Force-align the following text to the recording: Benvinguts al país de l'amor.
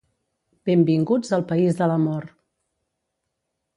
Benvinguts 0.69 1.35
al 1.39 1.45
país 1.53 1.79
de 1.81 1.91
l'amor. 1.93 2.25